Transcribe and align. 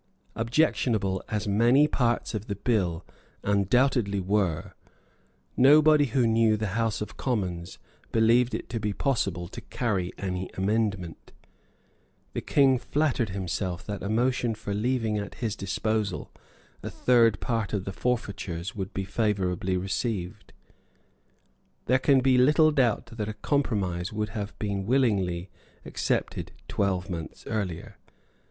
Objectionable 0.35 1.23
as 1.29 1.47
many 1.47 1.87
parts 1.87 2.33
of 2.33 2.47
the 2.47 2.55
bill 2.55 3.05
undoubtedly 3.43 4.19
were, 4.19 4.73
nobody 5.55 6.05
who 6.05 6.25
knew 6.25 6.57
the 6.57 6.69
House 6.73 7.01
of 7.01 7.17
Commons 7.17 7.77
believed 8.11 8.55
it 8.55 8.67
to 8.67 8.79
be 8.79 8.93
possible 8.93 9.47
to 9.47 9.61
carry 9.61 10.11
any 10.17 10.49
amendment. 10.57 11.33
The 12.33 12.41
King 12.41 12.79
flattered 12.79 13.29
himself 13.29 13.85
that 13.85 14.01
a 14.01 14.09
motion 14.09 14.55
for 14.55 14.73
leaving 14.73 15.19
at 15.19 15.35
his 15.35 15.55
disposal 15.55 16.31
a 16.81 16.89
third 16.89 17.39
part 17.39 17.71
of 17.71 17.85
the 17.85 17.93
forfeitures 17.93 18.73
would 18.75 18.95
be 18.95 19.03
favourably 19.05 19.77
received. 19.77 20.51
There 21.85 21.99
can 21.99 22.21
be 22.21 22.39
little 22.39 22.71
doubt 22.71 23.05
that 23.05 23.29
a 23.29 23.33
compromise 23.35 24.11
would 24.11 24.29
have 24.29 24.57
been 24.57 24.87
willingly 24.87 25.51
accepted 25.85 26.53
twelve 26.67 27.07
months 27.07 27.45
earlier. 27.45 27.97